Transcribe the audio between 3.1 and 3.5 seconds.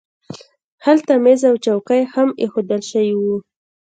وو